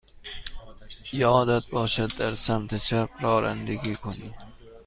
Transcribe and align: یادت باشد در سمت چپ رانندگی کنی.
یادت 1.13 1.67
باشد 1.69 2.17
در 2.17 2.33
سمت 2.33 2.75
چپ 2.75 3.09
رانندگی 3.21 3.95
کنی. 3.95 4.33